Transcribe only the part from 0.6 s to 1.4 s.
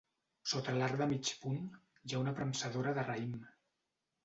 l'arc de mig